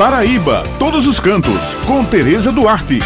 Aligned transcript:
Paraíba, 0.00 0.62
todos 0.78 1.06
os 1.06 1.20
cantos, 1.20 1.74
com 1.86 2.02
Tereza 2.02 2.50
Duarte. 2.50 3.00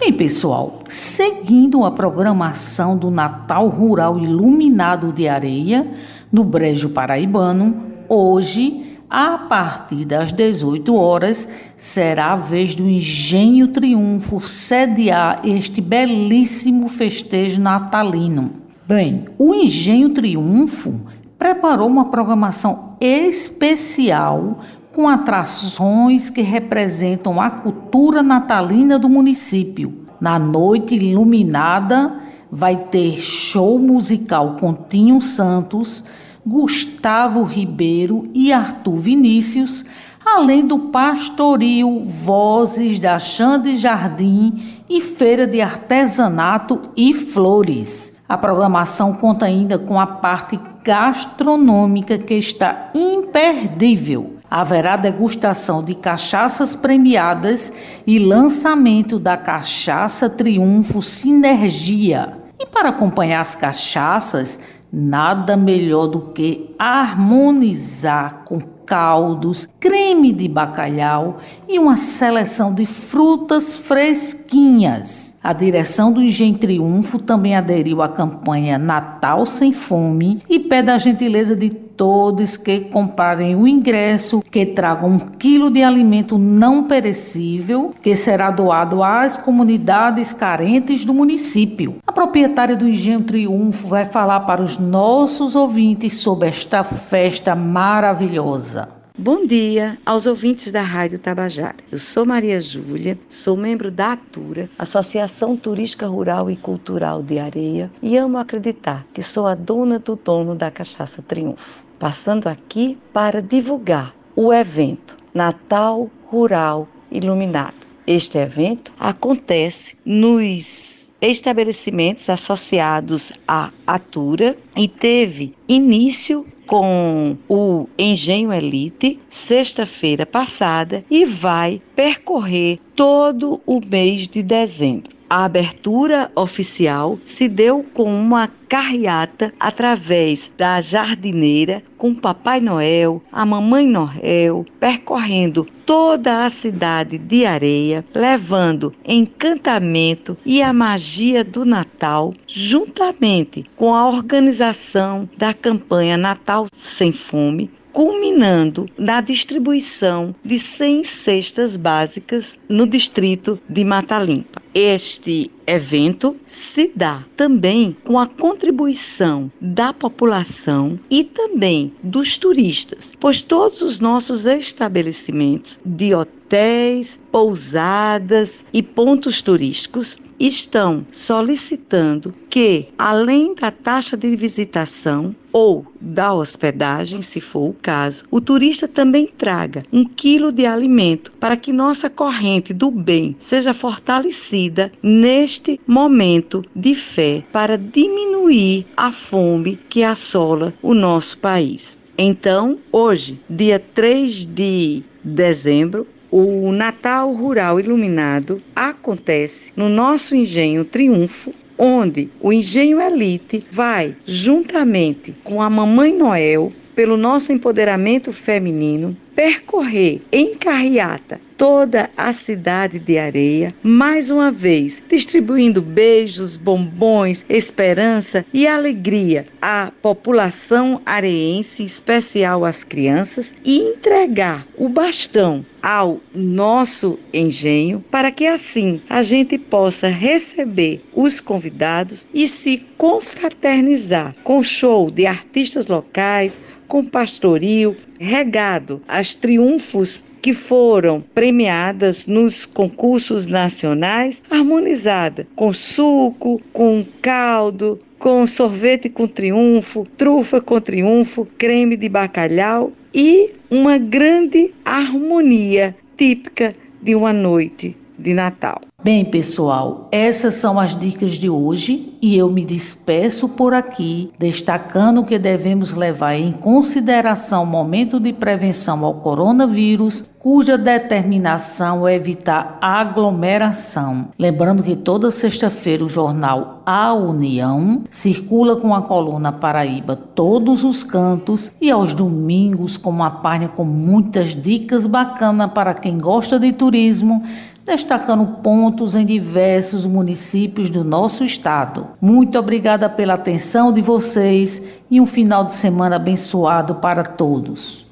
Bem, 0.00 0.10
pessoal, 0.10 0.78
seguindo 0.88 1.84
a 1.84 1.90
programação 1.90 2.96
do 2.96 3.10
Natal 3.10 3.68
Rural 3.68 4.18
Iluminado 4.18 5.12
de 5.12 5.28
Areia, 5.28 5.86
no 6.32 6.44
Brejo 6.44 6.88
Paraibano, 6.88 7.76
hoje, 8.08 8.96
a 9.10 9.36
partir 9.36 10.06
das 10.06 10.32
18 10.32 10.96
horas, 10.96 11.46
será 11.76 12.32
a 12.32 12.36
vez 12.36 12.74
do 12.74 12.88
Engenho 12.88 13.68
Triunfo 13.68 14.40
sediar 14.40 15.42
este 15.44 15.82
belíssimo 15.82 16.88
festejo 16.88 17.60
natalino. 17.60 18.52
Bem, 18.86 19.26
o 19.36 19.52
Engenho 19.52 20.08
Triunfo 20.08 21.02
preparou 21.38 21.86
uma 21.86 22.06
programação 22.06 22.96
especial 22.98 24.58
com 24.98 25.06
atrações 25.06 26.28
que 26.28 26.42
representam 26.42 27.40
a 27.40 27.48
cultura 27.48 28.20
natalina 28.20 28.98
do 28.98 29.08
município. 29.08 30.08
Na 30.20 30.40
noite 30.40 30.96
iluminada, 30.96 32.14
vai 32.50 32.74
ter 32.74 33.20
show 33.20 33.78
musical 33.78 34.56
com 34.58 34.74
Tinho 34.74 35.22
Santos, 35.22 36.02
Gustavo 36.44 37.44
Ribeiro 37.44 38.28
e 38.34 38.52
Arthur 38.52 38.96
Vinícius, 38.96 39.84
além 40.26 40.66
do 40.66 40.90
pastoril 40.90 42.02
Vozes 42.02 42.98
da 42.98 43.20
Xande 43.20 43.76
Jardim 43.76 44.52
e 44.90 45.00
feira 45.00 45.46
de 45.46 45.60
artesanato 45.60 46.90
e 46.96 47.14
flores. 47.14 48.12
A 48.28 48.36
programação 48.36 49.14
conta 49.14 49.46
ainda 49.46 49.78
com 49.78 50.00
a 50.00 50.08
parte 50.08 50.58
gastronômica 50.82 52.18
que 52.18 52.34
está 52.34 52.90
imperdível. 52.92 54.37
Haverá 54.50 54.96
degustação 54.96 55.82
de 55.82 55.94
cachaças 55.94 56.74
premiadas 56.74 57.72
e 58.06 58.18
lançamento 58.18 59.18
da 59.18 59.36
cachaça 59.36 60.30
Triunfo 60.30 61.02
Sinergia. 61.02 62.38
E 62.58 62.66
para 62.66 62.88
acompanhar 62.88 63.40
as 63.40 63.54
cachaças, 63.54 64.58
nada 64.92 65.56
melhor 65.56 66.06
do 66.06 66.20
que 66.32 66.74
harmonizar 66.78 68.44
com 68.44 68.58
caldos, 68.88 69.68
creme 69.78 70.32
de 70.32 70.48
bacalhau 70.48 71.36
e 71.68 71.78
uma 71.78 71.96
seleção 71.96 72.72
de 72.72 72.86
frutas 72.86 73.76
fresquinhas. 73.76 75.36
A 75.44 75.52
direção 75.52 76.10
do 76.10 76.22
Engenho 76.22 76.56
Triunfo 76.56 77.18
também 77.18 77.54
aderiu 77.54 78.00
à 78.00 78.08
campanha 78.08 78.78
Natal 78.78 79.44
Sem 79.44 79.74
Fome 79.74 80.42
e 80.48 80.58
pede 80.58 80.90
a 80.90 80.96
gentileza 80.96 81.54
de 81.54 81.68
todos 81.98 82.56
que 82.56 82.80
comprarem 82.82 83.56
o 83.56 83.66
ingresso, 83.66 84.40
que 84.40 84.64
tragam 84.64 85.10
um 85.10 85.18
quilo 85.18 85.68
de 85.68 85.82
alimento 85.82 86.38
não 86.38 86.84
perecível, 86.84 87.92
que 88.00 88.14
será 88.14 88.52
doado 88.52 89.02
às 89.02 89.36
comunidades 89.36 90.32
carentes 90.32 91.04
do 91.04 91.12
município. 91.12 91.96
A 92.06 92.12
proprietária 92.12 92.76
do 92.76 92.88
Engenho 92.88 93.24
Triunfo 93.24 93.88
vai 93.88 94.04
falar 94.04 94.40
para 94.40 94.62
os 94.62 94.78
nossos 94.78 95.56
ouvintes 95.56 96.14
sobre 96.14 96.48
esta 96.48 96.84
festa 96.84 97.56
maravilhosa. 97.56 98.96
Bom 99.20 99.44
dia 99.44 99.98
aos 100.06 100.26
ouvintes 100.26 100.70
da 100.70 100.80
Rádio 100.80 101.18
Tabajara. 101.18 101.74
Eu 101.90 101.98
sou 101.98 102.24
Maria 102.24 102.60
Júlia, 102.60 103.18
sou 103.28 103.56
membro 103.56 103.90
da 103.90 104.12
ATURA, 104.12 104.70
Associação 104.78 105.56
Turística 105.56 106.06
Rural 106.06 106.48
e 106.48 106.54
Cultural 106.54 107.20
de 107.20 107.40
Areia, 107.40 107.90
e 108.00 108.16
amo 108.16 108.38
acreditar 108.38 109.04
que 109.12 109.20
sou 109.20 109.48
a 109.48 109.56
dona 109.56 109.98
do 109.98 110.14
dono 110.14 110.54
da 110.54 110.70
Cachaça 110.70 111.20
Triunfo 111.20 111.87
passando 111.98 112.46
aqui 112.46 112.98
para 113.12 113.42
divulgar 113.42 114.14
o 114.34 114.52
evento 114.52 115.16
Natal 115.34 116.10
Rural 116.26 116.88
Iluminado. 117.10 117.86
Este 118.06 118.38
evento 118.38 118.92
acontece 118.98 119.96
nos 120.04 121.08
estabelecimentos 121.20 122.28
associados 122.30 123.32
à 123.46 123.70
Atura 123.86 124.56
e 124.76 124.86
teve 124.86 125.54
início 125.68 126.46
com 126.66 127.36
o 127.48 127.88
Engenho 127.98 128.52
Elite 128.52 129.18
sexta-feira 129.30 130.26
passada 130.26 131.04
e 131.10 131.24
vai 131.24 131.82
percorrer 131.96 132.78
todo 132.94 133.60
o 133.66 133.80
mês 133.80 134.28
de 134.28 134.42
dezembro. 134.42 135.17
A 135.30 135.44
abertura 135.44 136.30
oficial 136.34 137.18
se 137.26 137.48
deu 137.48 137.84
com 137.92 138.04
uma 138.04 138.48
carreata 138.66 139.52
através 139.60 140.50
da 140.56 140.80
jardineira 140.80 141.82
com 141.98 142.14
Papai 142.14 142.60
Noel, 142.60 143.22
a 143.30 143.44
Mamãe 143.44 143.86
Noel, 143.86 144.64
percorrendo 144.80 145.66
toda 145.84 146.46
a 146.46 146.50
cidade 146.50 147.18
de 147.18 147.44
Areia, 147.44 148.04
levando 148.14 148.94
encantamento 149.04 150.34
e 150.46 150.62
a 150.62 150.72
magia 150.72 151.44
do 151.44 151.64
Natal, 151.64 152.32
juntamente 152.46 153.66
com 153.76 153.94
a 153.94 154.08
organização 154.08 155.28
da 155.36 155.52
campanha 155.52 156.16
Natal 156.16 156.68
Sem 156.72 157.12
Fome, 157.12 157.70
culminando 157.98 158.86
na 158.96 159.20
distribuição 159.20 160.32
de 160.44 160.56
100 160.56 161.02
cestas 161.02 161.76
básicas 161.76 162.56
no 162.68 162.86
distrito 162.86 163.58
de 163.68 163.82
Mata 163.82 164.20
Limpa. 164.20 164.62
Este 164.72 165.50
evento 165.66 166.36
se 166.46 166.92
dá 166.94 167.24
também 167.36 167.96
com 168.04 168.16
a 168.16 168.28
contribuição 168.28 169.50
da 169.60 169.92
população 169.92 170.96
e 171.10 171.24
também 171.24 171.92
dos 172.00 172.38
turistas, 172.38 173.10
pois 173.18 173.42
todos 173.42 173.82
os 173.82 173.98
nossos 173.98 174.44
estabelecimentos 174.44 175.80
de 175.84 176.14
hotéis, 176.14 177.20
pousadas 177.32 178.64
e 178.72 178.80
pontos 178.80 179.42
turísticos 179.42 180.16
estão 180.38 181.04
solicitando 181.12 182.34
que, 182.48 182.88
além 182.98 183.54
da 183.54 183.70
taxa 183.70 184.16
de 184.16 184.34
visitação 184.36 185.34
ou 185.52 185.86
da 186.00 186.32
hospedagem, 186.32 187.22
se 187.22 187.40
for 187.40 187.70
o 187.70 187.76
caso, 187.80 188.24
o 188.30 188.40
turista 188.40 188.86
também 188.86 189.26
traga 189.26 189.82
um 189.92 190.04
quilo 190.04 190.52
de 190.52 190.66
alimento 190.66 191.32
para 191.40 191.56
que 191.56 191.72
nossa 191.72 192.08
corrente 192.08 192.72
do 192.72 192.90
bem 192.90 193.34
seja 193.38 193.74
fortalecida 193.74 194.92
neste 195.02 195.80
momento 195.86 196.62
de 196.74 196.94
fé 196.94 197.42
para 197.52 197.76
diminuir 197.76 198.86
a 198.96 199.10
fome 199.10 199.78
que 199.88 200.02
assola 200.02 200.72
o 200.82 200.94
nosso 200.94 201.38
país. 201.38 201.98
Então, 202.16 202.78
hoje, 202.90 203.40
dia 203.48 203.78
3 203.78 204.44
de 204.44 205.04
dezembro, 205.22 206.04
o 206.30 206.70
Natal 206.72 207.32
Rural 207.32 207.80
Iluminado 207.80 208.60
acontece 208.74 209.72
no 209.76 209.88
nosso 209.88 210.34
engenho 210.34 210.84
Triunfo, 210.84 211.52
onde 211.76 212.28
o 212.40 212.52
engenho 212.52 213.00
Elite 213.00 213.64
vai, 213.70 214.14
juntamente 214.26 215.34
com 215.44 215.62
a 215.62 215.70
Mamãe 215.70 216.14
Noel, 216.14 216.72
pelo 216.94 217.16
nosso 217.16 217.52
empoderamento 217.52 218.32
feminino, 218.32 219.16
percorrer 219.38 220.20
em 220.32 220.56
carreata 220.56 221.40
toda 221.56 222.10
a 222.16 222.32
cidade 222.32 222.98
de 222.98 223.18
Areia, 223.18 223.72
mais 223.84 224.30
uma 224.30 224.50
vez 224.50 225.00
distribuindo 225.08 225.80
beijos, 225.80 226.56
bombons, 226.56 227.44
esperança 227.48 228.44
e 228.52 228.66
alegria 228.66 229.46
à 229.62 229.92
população 230.02 231.00
areense, 231.06 231.84
em 231.84 231.86
especial 231.86 232.64
às 232.64 232.82
crianças, 232.82 233.54
e 233.64 233.78
entregar 233.78 234.66
o 234.76 234.88
bastão 234.88 235.64
ao 235.80 236.20
nosso 236.34 237.16
engenho 237.32 238.04
para 238.10 238.32
que 238.32 238.46
assim 238.46 239.00
a 239.08 239.22
gente 239.22 239.56
possa 239.56 240.08
receber 240.08 241.00
os 241.14 241.40
convidados 241.40 242.26
e 242.34 242.48
se 242.48 242.84
confraternizar 242.96 244.34
com 244.42 244.62
show 244.64 245.12
de 245.12 245.26
artistas 245.26 245.86
locais, 245.86 246.60
com 246.88 247.04
pastoril, 247.04 247.96
regado 248.18 249.00
às 249.06 249.34
triunfos 249.34 250.24
que 250.40 250.54
foram 250.54 251.20
premiadas 251.34 252.26
nos 252.26 252.64
concursos 252.64 253.46
nacionais, 253.46 254.42
harmonizada 254.50 255.46
com 255.56 255.72
suco, 255.72 256.60
com 256.72 257.04
caldo, 257.20 257.98
com 258.18 258.46
sorvete 258.46 259.08
com 259.08 259.26
triunfo, 259.26 260.06
trufa 260.16 260.60
com 260.60 260.80
triunfo, 260.80 261.46
creme 261.56 261.96
de 261.96 262.08
bacalhau 262.08 262.92
e 263.14 263.50
uma 263.70 263.98
grande 263.98 264.72
harmonia 264.84 265.94
típica 266.16 266.74
de 267.00 267.14
uma 267.14 267.32
noite 267.32 267.96
de 268.18 268.34
Natal. 268.34 268.87
Bem, 269.00 269.24
pessoal, 269.24 270.08
essas 270.10 270.54
são 270.54 270.76
as 270.76 270.98
dicas 270.98 271.34
de 271.34 271.48
hoje 271.48 272.18
e 272.20 272.36
eu 272.36 272.50
me 272.50 272.64
despeço 272.64 273.48
por 273.48 273.72
aqui, 273.72 274.32
destacando 274.36 275.22
que 275.22 275.38
devemos 275.38 275.94
levar 275.94 276.34
em 276.34 276.50
consideração 276.50 277.62
o 277.62 277.66
momento 277.66 278.18
de 278.18 278.32
prevenção 278.32 279.04
ao 279.04 279.14
coronavírus, 279.14 280.26
cuja 280.36 280.76
determinação 280.76 282.08
é 282.08 282.16
evitar 282.16 282.76
aglomeração. 282.80 284.30
Lembrando 284.36 284.82
que 284.82 284.96
toda 284.96 285.30
sexta-feira 285.30 286.04
o 286.04 286.08
jornal 286.08 286.82
A 286.84 287.14
União 287.14 288.02
circula 288.10 288.74
com 288.74 288.92
a 288.92 289.02
coluna 289.02 289.52
Paraíba 289.52 290.16
todos 290.16 290.82
os 290.82 291.04
cantos 291.04 291.70
e 291.80 291.88
aos 291.88 292.14
domingos 292.14 292.96
com 292.96 293.10
uma 293.10 293.30
página 293.30 293.68
com 293.68 293.84
muitas 293.84 294.56
dicas 294.56 295.06
bacanas 295.06 295.70
para 295.70 295.94
quem 295.94 296.18
gosta 296.18 296.58
de 296.58 296.72
turismo 296.72 297.44
destacando 297.88 298.46
pontos 298.62 299.16
em 299.16 299.24
diversos 299.24 300.04
municípios 300.04 300.90
do 300.90 301.02
nosso 301.02 301.42
estado. 301.42 302.08
Muito 302.20 302.58
obrigada 302.58 303.08
pela 303.08 303.34
atenção 303.34 303.90
de 303.90 304.02
vocês 304.02 304.82
e 305.10 305.20
um 305.20 305.26
final 305.26 305.64
de 305.64 305.74
semana 305.74 306.16
abençoado 306.16 306.96
para 306.96 307.22
todos. 307.22 308.07